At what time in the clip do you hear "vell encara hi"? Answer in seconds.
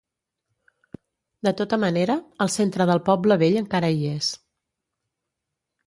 3.45-4.13